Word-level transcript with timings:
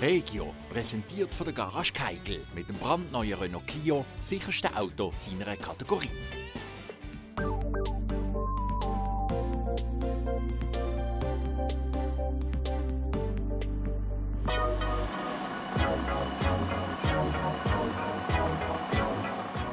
Regio, 0.00 0.52
präsentiert 0.68 1.34
von 1.34 1.46
der 1.46 1.54
Garage 1.54 1.92
Keigel 1.94 2.44
mit 2.54 2.68
dem 2.68 2.76
brandneuen 2.76 3.38
Renault 3.38 3.66
Clio, 3.66 4.04
sicherste 4.20 4.68
Auto 4.76 5.10
seiner 5.16 5.56
Kategorie. 5.56 6.10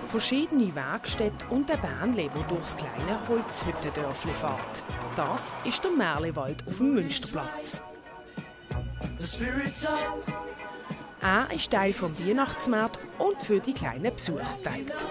Verschiedene 0.08 0.74
Werkstätten 0.74 1.50
und 1.50 1.70
ein 1.70 1.82
Bähnle, 1.82 2.30
wo 2.34 2.56
durchs 2.56 2.78
kleine 2.78 3.28
Holzhüttendörfli 3.28 4.32
fährt. 4.32 4.84
Das 5.18 5.52
ist 5.66 5.84
der 5.84 5.92
Merlewald 5.92 6.66
auf 6.66 6.78
dem 6.78 6.94
Münsterplatz. 6.94 7.82
Er 11.22 11.48
ist 11.52 11.72
Teil 11.72 11.94
vom 11.94 12.18
Weihnachtsmarkt 12.20 13.00
und 13.18 13.42
für 13.42 13.60
die 13.60 13.74
kleinen 13.74 14.14
Besucher 14.14 14.46
denkt. 14.66 15.06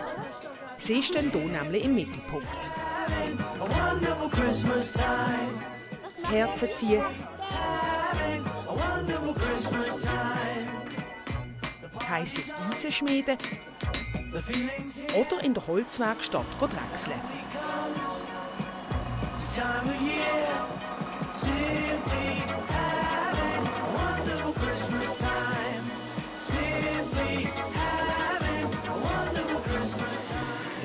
Sie 0.77 1.03
stehen 1.03 1.31
hier 1.31 1.63
nämlich 1.63 1.85
im 1.85 1.95
Mittelpunkt. 1.95 2.71
Kerzen 6.29 6.69
ziehen, 6.75 7.05
heißes 12.09 12.55
Eisen 12.69 12.93
schmieden 12.93 13.39
oder 15.15 15.43
in 15.43 15.55
der 15.55 15.67
Holzwerkstatt 15.67 16.47
drechseln. 16.61 17.21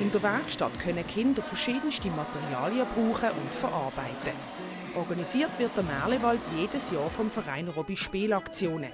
In 0.00 0.12
der 0.12 0.22
Werkstatt 0.22 0.78
können 0.78 1.04
Kinder 1.06 1.42
verschiedenste 1.42 2.08
Materialien 2.08 2.86
brauchen 2.94 3.30
und 3.30 3.52
verarbeiten. 3.52 4.32
Organisiert 4.94 5.50
wird 5.58 5.76
der 5.76 5.82
Merlewald 5.82 6.40
jedes 6.56 6.90
Jahr 6.92 7.10
vom 7.10 7.30
Verein 7.30 7.68
Robby 7.68 7.96
Spielaktionen. 7.96 8.90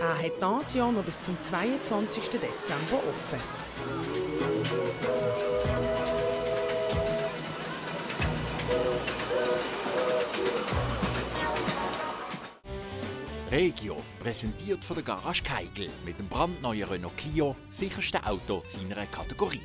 Er 0.00 0.18
hat 0.18 0.60
dieses 0.60 0.74
Jahr 0.74 0.92
noch 0.92 1.04
bis 1.04 1.20
zum 1.20 1.38
22. 1.40 2.30
Dezember 2.30 3.00
offen. 3.10 3.40
Regio, 13.54 14.02
präsentiert 14.18 14.84
von 14.84 14.96
der 14.96 15.04
Garage 15.04 15.44
Keigel 15.44 15.88
mit 16.04 16.18
dem 16.18 16.26
brandneuen 16.26 16.88
Renault 16.88 17.16
Clio, 17.16 17.54
sicherste 17.70 18.26
Auto 18.26 18.64
seiner 18.66 19.06
Kategorie. 19.06 19.60